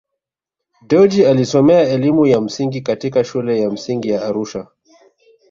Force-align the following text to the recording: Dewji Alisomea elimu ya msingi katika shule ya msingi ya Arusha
Dewji 0.81 1.25
Alisomea 1.25 1.89
elimu 1.89 2.25
ya 2.25 2.41
msingi 2.41 2.81
katika 2.81 3.23
shule 3.23 3.61
ya 3.61 3.69
msingi 3.69 4.09
ya 4.09 4.25
Arusha 4.25 4.67